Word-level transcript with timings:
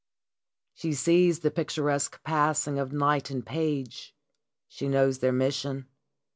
She 0.73 0.93
sees 0.93 1.41
the 1.41 1.51
picturesque 1.51 2.23
passing 2.23 2.79
of 2.79 2.91
knight 2.91 3.29
and 3.29 3.45
page. 3.45 4.15
She 4.67 4.87
knows 4.87 5.19
their 5.19 5.31
mission. 5.31 5.89